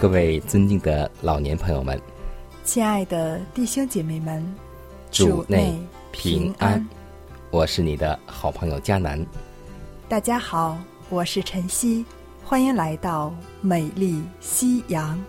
[0.00, 2.00] 各位尊敬的老年朋友们，
[2.64, 4.42] 亲爱的弟兄姐妹们，
[5.10, 5.74] 主内
[6.10, 6.88] 平安。
[7.50, 9.22] 我是你的好朋友佳南。
[10.08, 10.78] 大家好，
[11.10, 12.02] 我是晨曦，
[12.42, 15.22] 欢迎来到美丽夕阳。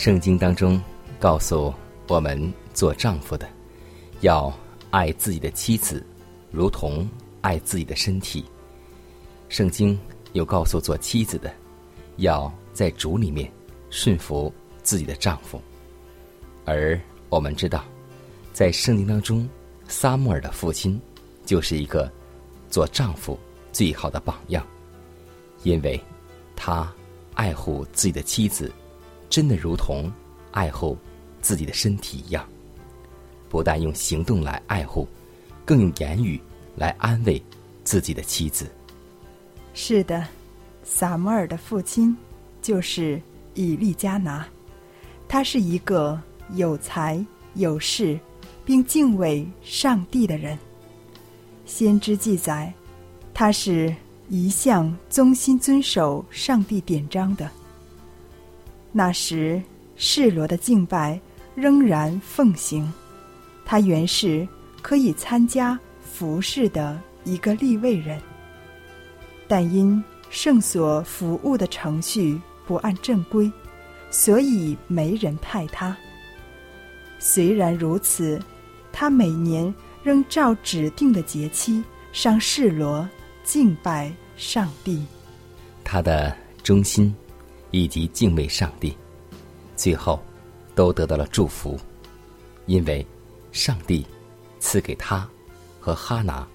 [0.00, 0.82] 圣经当中
[1.18, 1.70] 告诉
[2.08, 3.46] 我们，做丈夫的
[4.22, 4.50] 要
[4.88, 6.02] 爱自己的妻子，
[6.50, 7.06] 如同
[7.42, 8.42] 爱自己的身体。
[9.50, 10.00] 圣经
[10.32, 11.52] 又告诉做妻子的，
[12.16, 13.52] 要在主里面
[13.90, 14.50] 顺服
[14.82, 15.60] 自己的丈夫。
[16.64, 17.84] 而我们知道，
[18.54, 19.46] 在圣经当中，
[19.86, 20.98] 撒母耳的父亲
[21.44, 22.10] 就是一个
[22.70, 23.38] 做丈夫
[23.70, 24.66] 最好的榜样，
[25.62, 26.02] 因为
[26.56, 26.90] 他
[27.34, 28.72] 爱护自己的妻子。
[29.30, 30.12] 真的如同
[30.50, 30.98] 爱护
[31.40, 32.46] 自己的身体一样，
[33.48, 35.08] 不但用行动来爱护，
[35.64, 36.38] 更用言语
[36.76, 37.40] 来安慰
[37.84, 38.70] 自己的妻子。
[39.72, 40.26] 是的，
[40.82, 42.14] 撒摩尔的父亲
[42.60, 43.22] 就是
[43.54, 44.46] 以利加拿，
[45.28, 46.20] 他是一个
[46.54, 47.24] 有才
[47.54, 48.18] 有势，
[48.64, 50.58] 并敬畏上帝的人。
[51.64, 52.74] 先知记载，
[53.32, 53.94] 他是
[54.28, 57.48] 一向忠心遵守上帝典章的。
[58.92, 59.62] 那时，
[59.96, 61.20] 示罗的敬拜
[61.54, 62.92] 仍然奉行。
[63.64, 64.46] 他原是
[64.82, 68.20] 可以参加服侍的一个立位人，
[69.46, 73.50] 但因圣所服务的程序不按正规，
[74.10, 75.96] 所以没人派他。
[77.18, 78.40] 虽然如此，
[78.90, 79.72] 他每年
[80.02, 83.08] 仍照指定的节期上示罗
[83.44, 85.04] 敬拜上帝。
[85.84, 87.14] 他的忠心。
[87.70, 88.96] 以及敬畏上帝，
[89.76, 90.20] 最后
[90.74, 91.78] 都得到了祝福，
[92.66, 93.04] 因为
[93.52, 94.04] 上帝
[94.58, 95.28] 赐给他
[95.78, 96.46] 和哈拿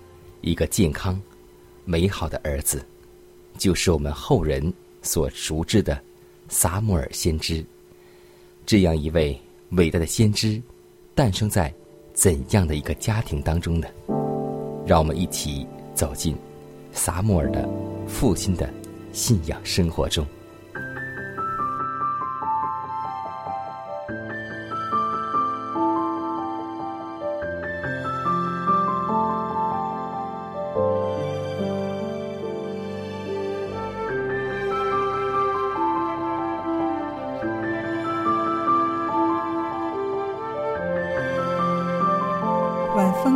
[0.41, 1.19] 一个健康、
[1.83, 2.85] 美好的儿子，
[3.57, 6.01] 就是我们后人所熟知的
[6.49, 7.65] 撒母耳先知。
[8.65, 9.39] 这样一位
[9.71, 10.61] 伟大的先知，
[11.13, 11.73] 诞生在
[12.13, 13.87] 怎样的一个家庭当中呢？
[14.85, 16.35] 让我们一起走进
[16.91, 17.67] 撒母耳的
[18.07, 18.71] 父亲的
[19.11, 20.25] 信仰生活中。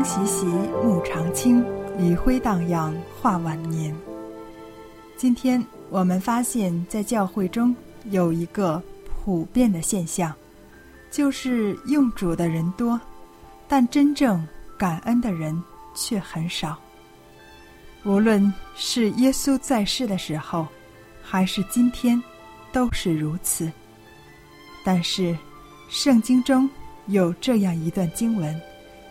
[0.10, 0.48] 习习，
[0.84, 1.64] 沐长青，
[2.00, 3.96] 余晖荡漾，画晚年。
[5.16, 7.76] 今天我们发现，在教会中
[8.06, 10.34] 有一个普遍的现象，
[11.12, 13.00] 就是用主的人多，
[13.68, 14.44] 但真正
[14.80, 15.64] 感恩的人
[15.94, 16.76] 却很少。
[18.04, 20.66] 无论是耶稣在世的时候，
[21.22, 22.20] 还是今天，
[22.72, 23.72] 都是如此。
[24.84, 25.38] 但是，
[25.88, 26.68] 圣经中
[27.06, 28.60] 有这样一段经文。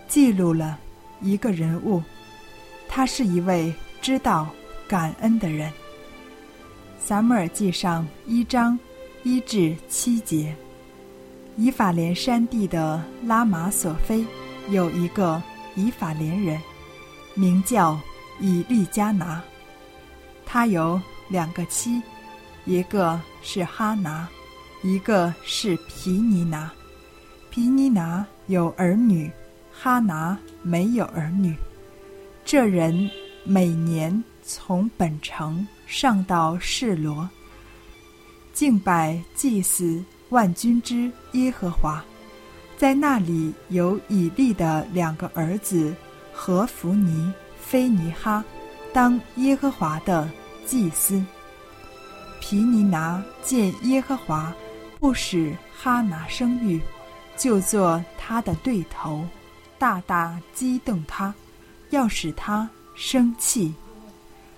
[0.08, 0.80] 记录了
[1.20, 2.02] 一个人物，
[2.88, 4.48] 他是一位知道
[4.86, 5.72] 感恩的人。
[6.98, 8.78] 撒母耳记上一章
[9.22, 10.54] 一至七节，
[11.56, 14.24] 以法莲山地的拉玛索菲
[14.68, 15.42] 有一个
[15.74, 16.60] 以法莲人，
[17.34, 17.98] 名叫
[18.40, 19.42] 以利加拿。
[20.44, 22.02] 他有两个妻，
[22.64, 24.28] 一个是哈拿，
[24.82, 26.70] 一个是皮尼拿。
[27.50, 29.30] 皮尼拿有儿女。
[29.80, 31.54] 哈拿没有儿女，
[32.44, 33.08] 这人
[33.44, 37.28] 每年从本城上到示罗，
[38.52, 42.04] 敬拜祭司万军之耶和华。
[42.76, 45.94] 在那里有以利的两个儿子
[46.32, 48.44] 何弗尼、菲尼哈，
[48.92, 50.28] 当耶和华的
[50.66, 51.24] 祭司。
[52.40, 54.52] 皮尼拿见耶和华
[54.98, 56.80] 不使哈拿生育，
[57.36, 59.24] 就做他的对头，
[59.78, 61.32] 大大激动他，
[61.90, 63.72] 要使他生气。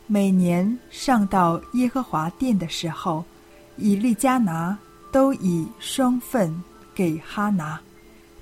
[0.07, 3.25] 每年上到耶和华殿的时候，
[3.77, 4.77] 以利加拿
[5.13, 6.63] 都以双份
[6.95, 7.81] 给哈拿。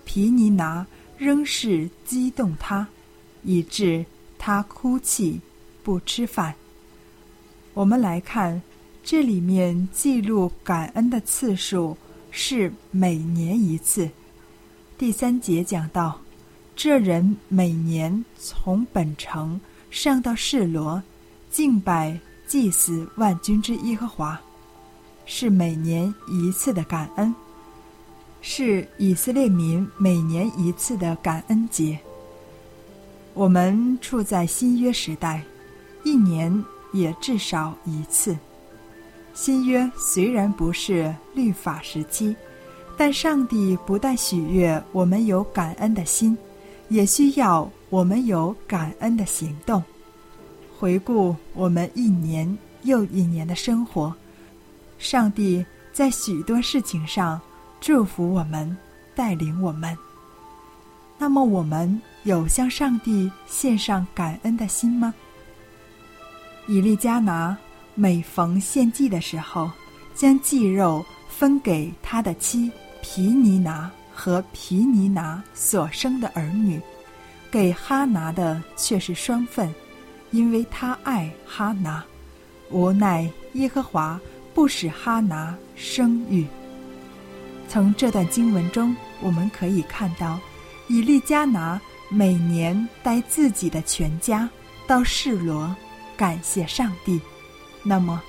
[0.05, 0.87] 皮尼拿
[1.19, 2.87] 仍是激动他，
[3.43, 4.07] 以致
[4.39, 5.41] 他哭泣，
[5.83, 6.55] 不吃饭。
[7.75, 8.63] 我们来看，
[9.05, 11.97] 这里面记录感恩的次数
[12.31, 14.09] 是每年一次。
[14.97, 16.19] 第三节讲到，
[16.79, 19.61] 这人每年从本城
[19.91, 21.03] 上到示罗，
[21.51, 22.17] 敬拜
[22.47, 24.41] 祭祀万军之耶和华，
[25.27, 27.35] 是每年一次的感恩。
[28.41, 31.99] 是以色列民每年一次的感恩节。
[33.35, 35.43] 我们处在新约时代，
[36.05, 38.39] 一年也至少一次。
[39.35, 42.37] 新约虽然不是律法时期，
[42.97, 46.39] 但上帝不但许悦我们有感恩的心，
[46.89, 49.83] 也需要我们有感恩的行动。
[50.79, 54.15] 回顾我们一年又一年的生活，
[54.99, 57.41] 上帝在许多事情上。
[57.81, 58.77] 祝福我们，
[59.15, 59.97] 带领我们。
[61.17, 65.15] 那么，我们有向上帝献上感恩的心吗？
[66.67, 67.57] 以利加拿
[67.95, 69.71] 每逢献祭的时候，
[70.13, 72.69] 将祭肉分给他的妻
[73.01, 73.89] 皮尼拿
[74.19, 76.81] 和皮尼拿所生的儿女，
[77.53, 79.73] 给哈拿的却是双份，
[80.33, 82.05] 因为他爱哈拿。
[82.69, 84.21] 无奈耶和华
[84.53, 86.45] 不使哈拿生育。
[87.69, 90.37] 从这段经文中，我们可以看到，
[90.89, 94.51] 以利加拿每年带自己的全家
[94.85, 95.73] 到示罗，
[96.17, 97.21] 感谢上帝。
[97.85, 98.21] 那么，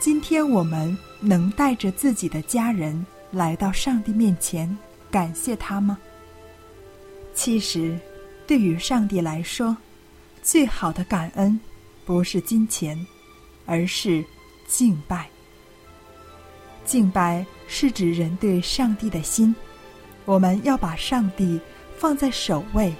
[0.00, 4.74] 今天我们能带着自己的家人来到上帝面前，
[5.14, 5.96] 感谢他吗？
[7.34, 7.96] 其实，
[8.48, 9.76] 对于上帝来说，
[10.42, 11.60] 最好的感恩
[12.04, 12.98] 不是金钱，
[13.64, 14.24] 而是
[14.66, 15.28] 敬拜。
[16.84, 19.54] 敬拜是指人对上帝的心，
[20.24, 21.60] 我们要把上帝
[21.96, 22.92] 放在首位。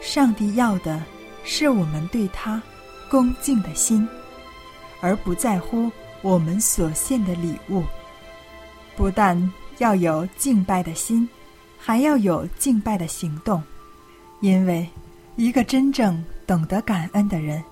[0.00, 1.02] 上帝要的
[1.44, 2.62] 是我们对他
[3.10, 4.08] 恭敬的心，
[5.02, 5.92] 而不在乎
[6.22, 7.84] 我们所献的礼物。
[8.96, 11.28] 不但要有敬拜的心，
[11.78, 13.62] 还要有敬拜的行动，
[14.40, 14.88] 因为
[15.36, 17.62] 一个真正懂得感恩的人，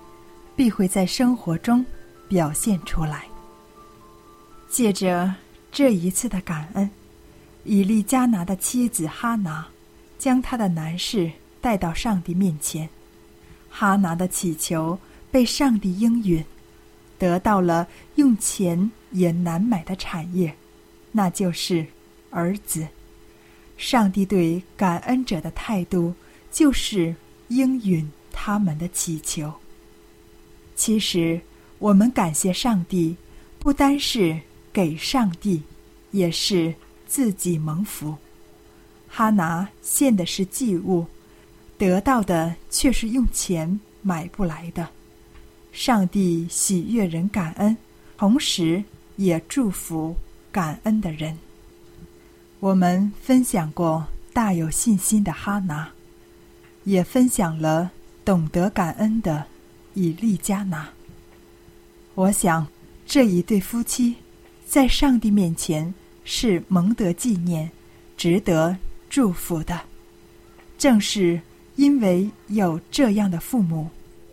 [0.55, 1.85] 必会在生活中
[2.27, 3.23] 表现出来。
[4.69, 5.33] 借着
[5.71, 6.89] 这一次的感恩，
[7.63, 9.67] 以利加拿的妻子哈拿
[10.17, 12.89] 将他的男士带到上帝面前。
[13.69, 14.97] 哈拿的祈求
[15.31, 16.43] 被上帝应允，
[17.17, 20.53] 得到了用钱也难买的产业，
[21.11, 21.85] 那就是
[22.33, 22.87] 儿子。
[23.77, 26.13] 上帝对感恩者的态度
[26.51, 27.15] 就是
[27.47, 29.53] 应允他们的祈求。
[30.75, 31.39] 其实，
[31.79, 33.15] 我们感谢上帝，
[33.59, 34.39] 不单是。
[34.73, 35.61] 给上帝，
[36.09, 36.73] 也是
[37.05, 38.17] 自己蒙福。
[39.07, 41.05] 哈拿献的是祭物，
[41.77, 44.89] 得到的却是用钱买不来的。
[45.71, 47.77] 上帝喜悦人感恩，
[48.17, 48.83] 同时
[49.17, 50.15] 也祝福
[50.51, 51.37] 感恩的人。
[52.63, 55.89] 我们分享过大有信心的哈拿，
[56.85, 57.91] 也分享了
[58.23, 59.43] 懂得感恩的
[59.95, 60.87] 以利加拿。
[62.15, 62.65] 我想
[63.05, 64.15] 这一对夫妻。
[64.65, 65.93] 在上帝面前
[66.23, 67.69] 是蒙得纪念、
[68.15, 68.77] 值得
[69.09, 69.77] 祝福的。
[70.77, 71.41] 正是
[71.75, 73.89] 因为有这样的父母，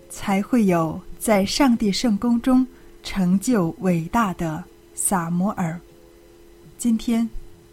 [0.09, 2.65] 才会有在上帝圣宫中
[3.03, 4.63] 成就伟大的
[4.95, 5.79] 撒摩尔。
[6.79, 7.29] 今天，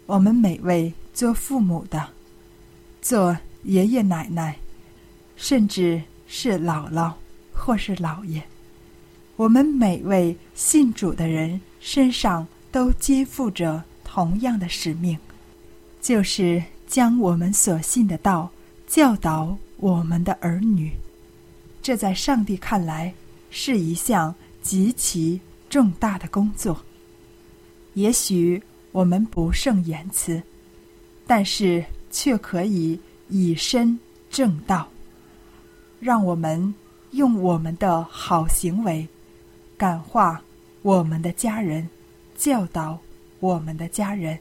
[0.08, 2.08] 我们每位做父母的、
[3.02, 4.56] 做爷爷奶奶，
[5.36, 7.12] 甚至是姥姥
[7.52, 8.42] 或是姥爷，
[9.36, 12.46] 我们每位信主的人身上。
[12.70, 15.18] 都肩负着同样的使命，
[16.02, 18.50] 就是将我们所信的道
[18.86, 20.92] 教导我们的儿女。
[21.80, 23.14] 这在上帝看来
[23.50, 26.78] 是一项极其重大的工作。
[27.94, 28.62] 也许
[28.92, 30.42] 我们不胜言辞，
[31.26, 33.98] 但是却可以以身
[34.30, 34.88] 正道。
[36.00, 36.74] 让我们
[37.10, 39.06] 用我们的好行为
[39.76, 40.40] 感化
[40.82, 41.88] 我们的家人，
[42.36, 42.98] 教导
[43.40, 44.38] 我们的家人，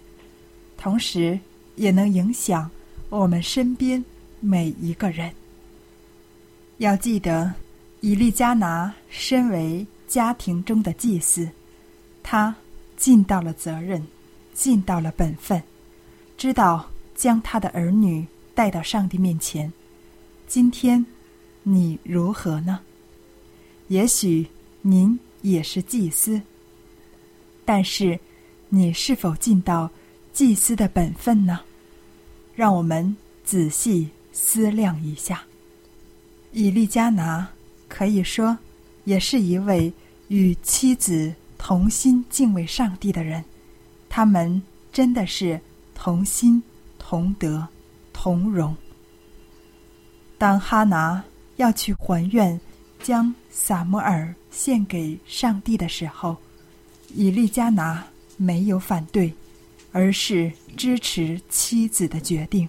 [0.78, 1.40] 同时
[1.76, 2.70] 也能影响
[3.10, 4.04] 我们身边
[4.40, 5.32] 每一个人。
[6.78, 7.52] 要记得，
[8.02, 11.50] 以利加拿身为家庭中的祭司，
[12.22, 12.56] 他
[12.96, 14.06] 尽到了责任，
[14.58, 15.62] 尽到了本分，
[16.36, 19.72] 知道将他的儿女带到上帝面前。
[20.48, 21.06] 今天
[21.62, 22.80] 你如何呢？
[23.88, 24.48] 也许
[24.82, 26.42] 您也是祭司，
[27.66, 28.20] 但是
[28.70, 29.92] 你是否尽到
[30.34, 31.60] 祭司的本分呢？
[32.56, 35.44] 让我们仔细思量一下。
[36.52, 37.48] 以利加拿
[37.88, 38.58] 可以说
[39.04, 39.94] 也是一位
[40.30, 43.46] 与妻子同心敬畏上帝的人，
[44.18, 44.60] 他们
[44.92, 45.62] 真的是
[45.94, 46.60] 同心
[46.98, 47.68] 同德
[48.12, 48.76] 同荣。
[50.40, 51.24] 当哈拿
[51.58, 52.60] 要去还愿，
[53.04, 56.36] 将撒摩尔献给上帝的时候，
[57.14, 58.04] 以利加拿
[58.38, 59.32] 没有反对，
[59.92, 62.68] 而是支持妻子的决定。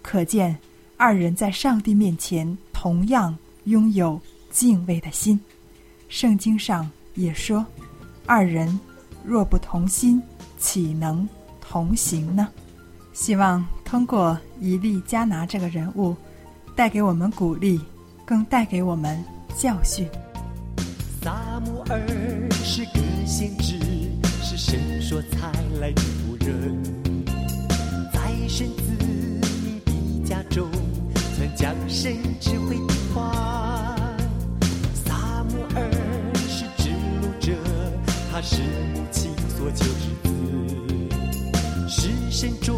[0.00, 0.56] 可见
[0.96, 4.18] 二人在上帝面前同样拥有
[4.50, 5.38] 敬畏的心。
[6.08, 7.66] 圣经上也说
[8.24, 8.80] ：“二人
[9.24, 10.22] 若不同心，
[10.58, 11.28] 岂能
[11.60, 12.48] 同行呢？”
[13.12, 16.16] 希望通过以利加拿这个人物。
[16.76, 17.80] 带给我们鼓励，
[18.24, 19.18] 更带给我们
[19.56, 20.08] 教训。
[21.20, 21.98] 萨姆尔
[22.52, 23.80] 是个先知，
[24.44, 26.80] 是神所才来的仆人，
[28.12, 28.82] 在神子
[29.64, 30.70] 民的家中
[31.34, 33.96] 传讲神智慧的话。
[35.04, 35.90] 萨姆尔
[36.46, 37.52] 是指路者，
[38.30, 38.62] 他是
[42.38, 42.77] 子，是神中。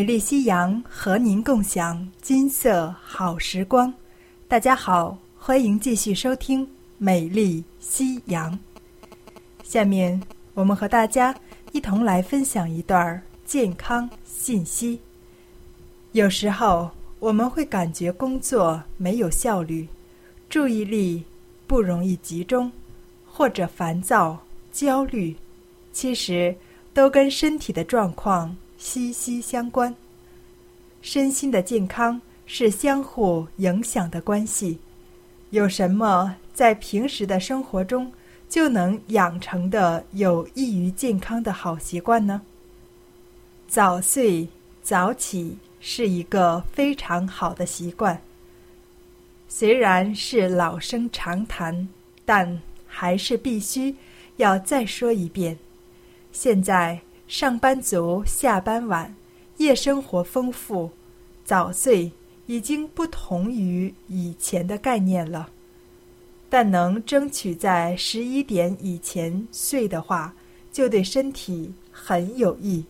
[0.00, 3.92] 美丽夕阳和您共享金色好时光。
[4.48, 6.66] 大家好，欢迎继续收听
[6.96, 8.58] 美丽夕阳。
[9.62, 10.18] 下面
[10.54, 11.34] 我们和大家
[11.72, 14.98] 一同来分享一段健康信息。
[16.12, 19.86] 有时候我们会感觉工作没有效率，
[20.48, 21.22] 注意力
[21.66, 22.72] 不容易集中，
[23.26, 24.38] 或者烦躁、
[24.72, 25.36] 焦虑，
[25.92, 26.56] 其实
[26.94, 29.94] 都跟身体的状况息息相关。
[31.02, 34.78] 身心的健康是相互影响的关系。
[35.50, 38.10] 有什么在平时的生活中
[38.48, 42.40] 就能养成的有益于健康的好习惯呢？
[43.68, 44.48] 早睡
[44.82, 48.20] 早起是一个非常好的习惯。
[49.46, 51.86] 虽然是老生常谈，
[52.24, 53.94] 但还是必须
[54.38, 55.58] 要再说一遍。
[56.32, 59.14] 现在上班族下班晚。
[59.58, 60.90] 夜生活丰富，
[61.44, 62.10] 早睡
[62.46, 65.48] 已经不同于以前的概念了。
[66.48, 70.34] 但能争取在十一点以前睡的话，
[70.72, 72.84] 就对身体很有益，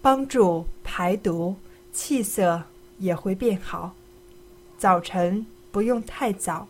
[0.00, 1.54] 帮助排毒，
[1.92, 2.62] 气色
[2.96, 3.94] 也会变好。
[4.78, 6.66] 早晨不用太早，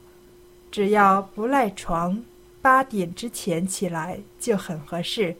[0.72, 2.20] 只要不赖床，
[2.60, 5.36] 八点之前起来就很合适，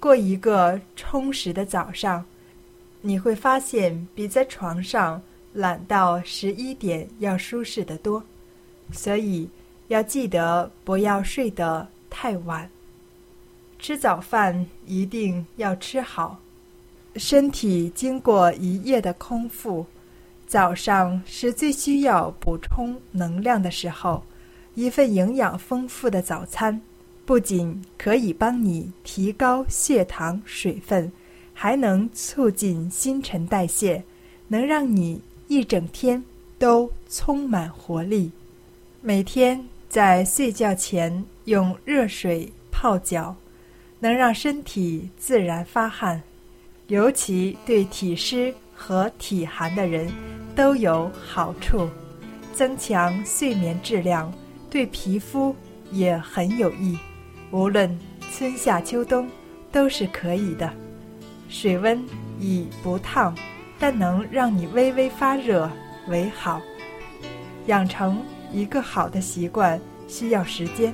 [0.00, 2.24] 过一个充实的早上。
[3.00, 8.22] 你会发现比在床上懒到十一点要舒适的多，
[8.92, 9.48] 所以
[9.86, 12.68] 要记得不要睡得太晚。
[13.78, 16.40] 吃早饭一定要吃好，
[17.14, 19.86] 身体经过一夜的空腹，
[20.46, 24.22] 早上是最需要补充能量的时候。
[24.74, 26.80] 一份营养丰富的早餐，
[27.28, 31.12] 不仅可以帮你提高血糖、水分。
[31.52, 34.02] 还能促进新陈代谢，
[34.46, 36.24] 能让你一整天
[36.58, 38.30] 都充满活力。
[39.02, 43.36] 每天在睡觉前用热水泡脚，
[43.98, 46.22] 能让身体自然发汗，
[46.86, 50.10] 尤其对体湿和体寒的人
[50.54, 51.86] 都有好处，
[52.54, 54.32] 增强睡眠质量，
[54.70, 55.54] 对皮肤
[55.90, 56.96] 也很有益。
[57.50, 57.90] 无论
[58.32, 59.28] 春夏秋冬
[59.72, 60.70] 都是可以的。
[61.48, 62.02] 水温
[62.38, 63.34] 以不烫，
[63.78, 65.70] 但能让你微微发热
[66.08, 66.60] 为好。
[67.66, 68.18] 养成
[68.52, 70.92] 一个好的习惯需要时间，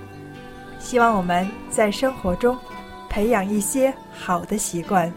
[0.79, 2.57] 希望我们在生活中
[3.09, 5.13] 培养一些好的习惯，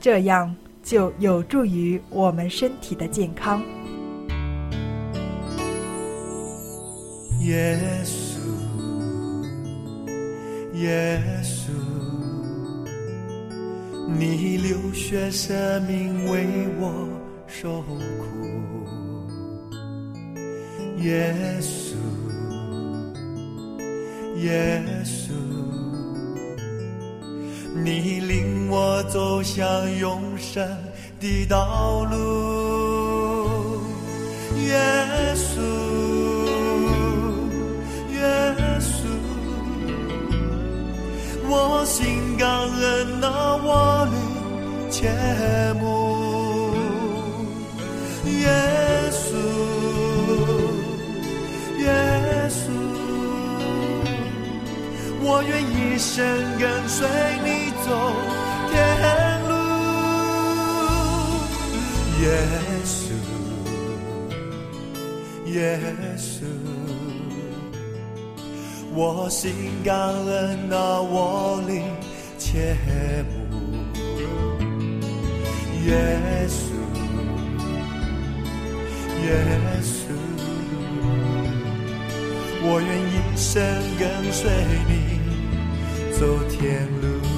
[0.00, 3.62] 这样就有助于我们身体的健康。
[7.40, 8.23] 耶稣，
[10.84, 11.72] 耶稣。
[14.06, 16.46] 你流血舍命为
[16.78, 17.08] 我
[17.46, 17.94] 受苦，
[20.98, 21.94] 耶稣，
[24.36, 25.32] 耶稣，
[27.74, 29.64] 你领我走向
[29.98, 30.68] 永生
[31.18, 32.14] 的道路，
[34.66, 35.58] 耶稣，
[45.04, 45.10] 切
[45.74, 45.84] 慕
[48.24, 48.48] 耶
[49.12, 49.36] 稣，
[51.78, 51.92] 耶
[52.48, 52.72] 稣，
[55.20, 56.24] 我愿一生
[56.58, 57.06] 跟随
[57.44, 57.46] 你
[57.84, 57.86] 走
[58.70, 58.72] 天
[59.50, 59.52] 路。
[62.22, 62.24] 耶
[62.86, 62.96] 稣，
[65.52, 65.78] 耶
[66.16, 66.48] 稣，
[68.94, 69.52] 我心
[69.84, 71.84] 感恩那我灵
[72.38, 72.74] 切
[73.28, 73.43] 慕。
[75.86, 75.92] 耶
[76.48, 76.72] 稣，
[79.22, 79.28] 耶
[79.82, 79.94] 稣，
[82.62, 83.52] 我愿一生
[83.98, 84.40] 跟随
[84.88, 84.92] 你
[86.18, 86.18] 走
[86.48, 87.33] 天路。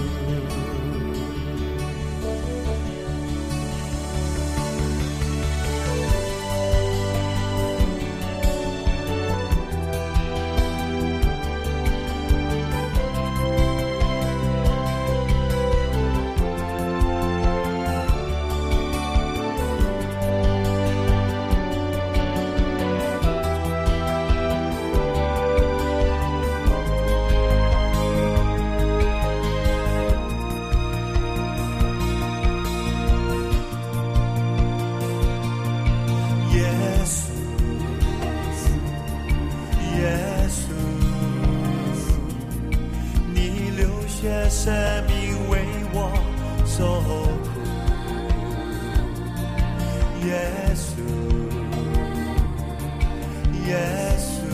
[53.68, 54.44] 耶稣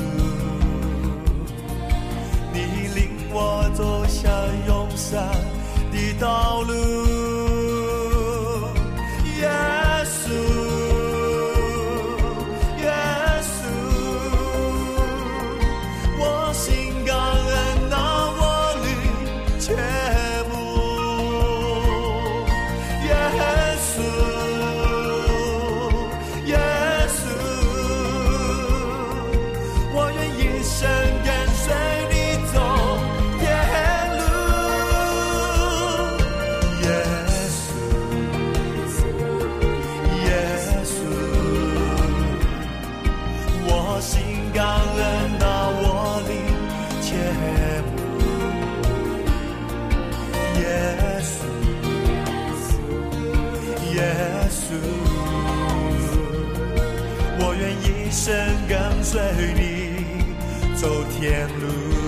[2.50, 2.58] 你
[2.94, 4.32] 领我走向
[4.66, 5.22] 永生
[5.92, 7.11] 的道路。
[53.94, 54.00] 耶
[54.48, 54.72] 稣，
[57.38, 58.32] 我愿一生
[58.66, 59.20] 跟随
[59.54, 62.01] 你走天路。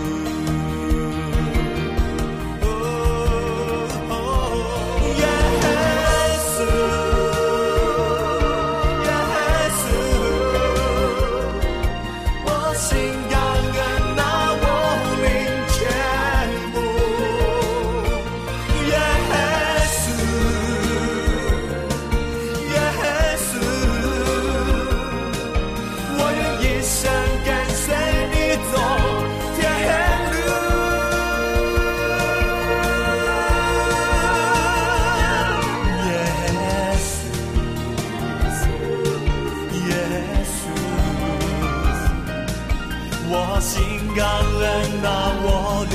[45.03, 45.07] 那
[45.43, 45.49] 我
[45.91, 45.95] 的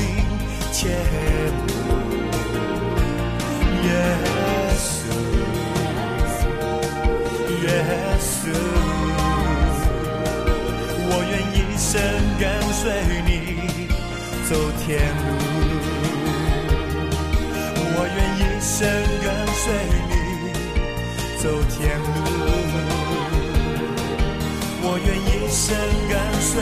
[0.72, 0.78] 全
[1.66, 1.68] 部。
[3.86, 3.88] 耶
[4.78, 4.88] 稣。
[7.62, 7.66] 耶
[8.20, 8.42] 稣，
[11.08, 11.88] 我愿一生
[12.40, 12.82] 跟随
[13.26, 13.28] 你
[14.48, 15.28] 走天路。
[17.92, 18.78] 我愿一生
[19.22, 19.26] 跟
[19.60, 19.62] 随
[20.08, 20.12] 你
[21.38, 22.06] 走天路。
[24.82, 25.62] 我愿一生
[26.08, 26.52] 跟随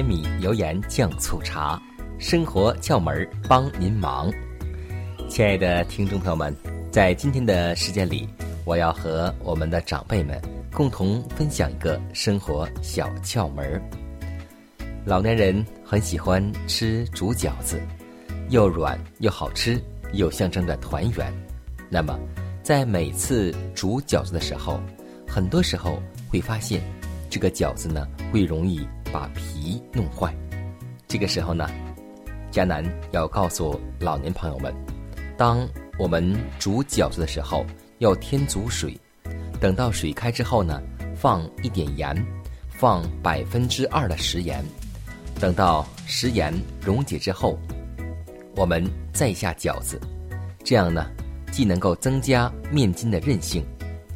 [0.00, 1.78] 柴米油盐酱醋茶，
[2.18, 4.32] 生活窍门帮您忙。
[5.28, 6.56] 亲爱的听众朋友们，
[6.90, 8.26] 在今天的时间里，
[8.64, 10.40] 我要和我们的长辈们
[10.72, 13.78] 共同分享一个生活小窍门。
[15.04, 17.78] 老年人很喜欢吃煮饺子，
[18.48, 19.78] 又软又好吃，
[20.14, 21.30] 又象征着团圆。
[21.90, 22.18] 那么，
[22.62, 24.80] 在每次煮饺子的时候，
[25.28, 26.80] 很多时候会发现，
[27.28, 28.80] 这个饺子呢会容易
[29.12, 30.34] 把皮弄坏。
[31.06, 31.68] 这个时候呢，
[32.52, 34.74] 迦南要告诉老年朋友们，
[35.36, 35.68] 当
[35.98, 37.64] 我们煮饺子的时候，
[37.98, 38.98] 要添足水。
[39.60, 40.80] 等到水开之后呢，
[41.14, 42.26] 放一点盐，
[42.70, 44.64] 放百分之二的食盐。
[45.38, 47.58] 等到食盐溶解之后，
[48.56, 50.00] 我们再下饺子，
[50.64, 51.10] 这样呢，
[51.50, 53.64] 既能够增加面筋的韧性，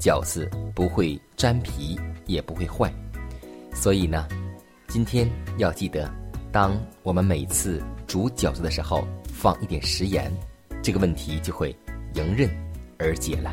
[0.00, 2.92] 饺子不会粘皮，也不会坏。
[3.74, 4.28] 所以呢，
[4.94, 5.28] 今天
[5.58, 6.08] 要记得，
[6.52, 10.32] 当我们每次煮饺子的时候，放一点食盐，
[10.84, 11.76] 这个问题就会
[12.12, 12.48] 迎刃
[12.96, 13.52] 而解了。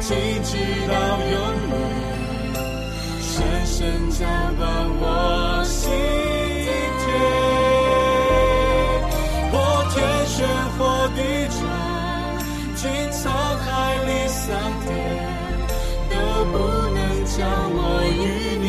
[0.00, 0.10] 变。
[0.10, 0.56] 从今直
[0.88, 0.94] 到
[1.30, 1.34] 永
[1.70, 1.72] 远，
[3.20, 3.30] 深
[3.66, 3.76] 深
[4.10, 4.24] 浇
[4.56, 4.66] 灌
[4.98, 5.04] 我
[5.64, 5.90] 心
[7.00, 7.06] 田。
[9.52, 9.54] 或
[9.90, 10.38] 天旋，
[10.78, 10.80] 或
[11.14, 11.18] 地
[11.50, 11.60] 转，
[12.74, 12.82] 进
[13.12, 13.20] 沧
[13.58, 13.68] 海
[14.06, 14.48] 里桑
[14.86, 14.88] 田，
[16.08, 16.14] 都
[16.46, 16.54] 不
[16.94, 17.38] 能将
[17.72, 18.59] 我与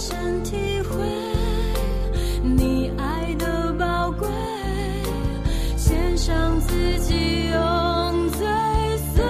[0.00, 0.96] 深深体会
[2.42, 4.26] 你爱的宝贵，
[5.76, 7.50] 献上自己。
[7.50, 8.38] 永追
[9.14, 9.22] 随。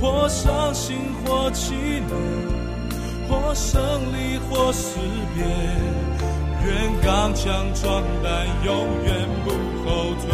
[0.00, 1.74] 或伤心，或气
[2.08, 2.16] 馁，
[3.28, 3.78] 或胜
[4.14, 4.98] 利，或死
[5.34, 5.44] 别，
[6.64, 9.50] 愿刚强壮胆，永远不
[9.84, 10.30] 后退。